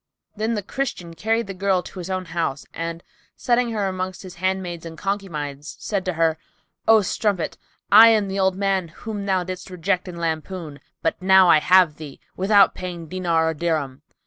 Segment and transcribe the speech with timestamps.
[0.35, 3.03] Then the Christian carried the girl to his own house and
[3.37, 6.39] setting her amongst his handmaids and concubines, said to her,
[6.87, 7.55] "O strumpet,
[7.91, 11.97] I am the old man whom thou didst reject and lampoon; but now I have
[11.97, 14.01] thee, without paying diner or dirham."